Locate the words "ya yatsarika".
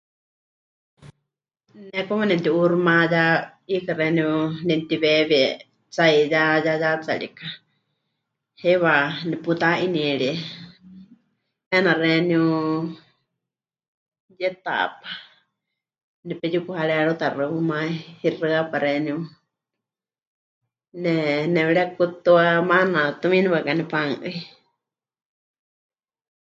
6.65-7.47